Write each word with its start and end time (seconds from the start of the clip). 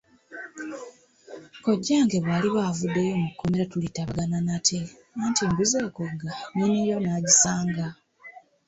Kkojjange 1.55 2.17
bw'aliba 2.23 2.59
avuddeyo 2.69 3.13
mu 3.23 3.27
kkomera 3.31 3.65
tulitabagana 3.71 4.37
nate, 4.47 4.79
anti 5.23 5.41
mbuzeekogga, 5.49 6.31
nnyiniyo 6.49 6.97
n'agisanga. 7.01 7.85